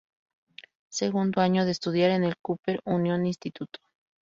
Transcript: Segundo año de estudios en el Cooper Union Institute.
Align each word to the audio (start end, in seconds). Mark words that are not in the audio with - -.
Segundo 0.91 1.41
año 1.41 1.63
de 1.63 1.69
estudios 1.73 2.09
en 2.09 2.23
el 2.23 2.33
Cooper 2.41 2.79
Union 2.85 3.23
Institute. 3.27 3.77